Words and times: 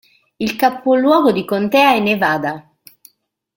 Il 0.39 0.55
capoluogo 0.55 1.31
di 1.31 1.45
contea 1.45 1.93
è 1.93 1.99
Nevada. 1.99 2.73